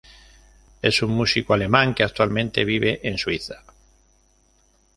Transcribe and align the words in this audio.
Es 0.81 1.03
un 1.03 1.11
músico 1.11 1.53
alemán, 1.53 1.93
que 1.93 2.03
actualmente 2.03 2.65
vive 2.65 3.01
en 3.07 3.19
Suiza. 3.19 3.61